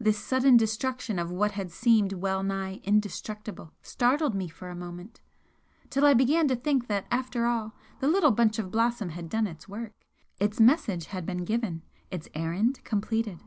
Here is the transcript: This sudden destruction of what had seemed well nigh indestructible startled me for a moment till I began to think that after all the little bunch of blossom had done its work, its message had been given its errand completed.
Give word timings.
This 0.00 0.18
sudden 0.18 0.56
destruction 0.56 1.16
of 1.16 1.30
what 1.30 1.52
had 1.52 1.70
seemed 1.70 2.14
well 2.14 2.42
nigh 2.42 2.80
indestructible 2.82 3.72
startled 3.82 4.34
me 4.34 4.48
for 4.48 4.68
a 4.68 4.74
moment 4.74 5.20
till 5.90 6.04
I 6.04 6.12
began 6.12 6.48
to 6.48 6.56
think 6.56 6.88
that 6.88 7.06
after 7.08 7.46
all 7.46 7.72
the 8.00 8.08
little 8.08 8.32
bunch 8.32 8.58
of 8.58 8.72
blossom 8.72 9.10
had 9.10 9.28
done 9.28 9.46
its 9.46 9.68
work, 9.68 9.92
its 10.40 10.58
message 10.58 11.04
had 11.06 11.24
been 11.24 11.44
given 11.44 11.82
its 12.10 12.28
errand 12.34 12.82
completed. 12.82 13.44